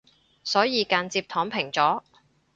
[0.43, 2.01] 所以間接躺平咗